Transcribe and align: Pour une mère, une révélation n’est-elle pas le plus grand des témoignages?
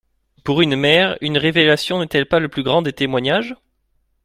Pour 0.43 0.63
une 0.63 0.75
mère, 0.75 1.15
une 1.21 1.37
révélation 1.37 1.99
n’est-elle 1.99 2.25
pas 2.25 2.39
le 2.39 2.49
plus 2.49 2.63
grand 2.63 2.81
des 2.81 2.91
témoignages? 2.91 3.55